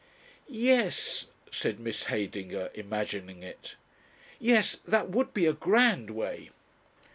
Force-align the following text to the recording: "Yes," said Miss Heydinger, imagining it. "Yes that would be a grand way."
"Yes," 0.47 1.27
said 1.51 1.79
Miss 1.79 2.05
Heydinger, 2.05 2.71
imagining 2.73 3.43
it. 3.43 3.75
"Yes 4.39 4.77
that 4.87 5.11
would 5.11 5.31
be 5.31 5.45
a 5.45 5.53
grand 5.53 6.09
way." 6.09 6.49